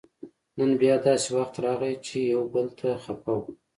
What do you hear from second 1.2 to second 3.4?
وخت راغی چې یو بل ته خپه